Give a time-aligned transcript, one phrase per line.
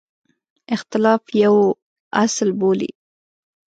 [0.75, 1.55] اختلاف یو
[2.23, 2.89] اصل بولي.